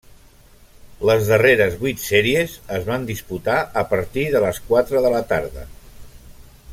[1.09, 5.67] Les darreres vuit sèries es van disputar a partir de les quatre de la tarda.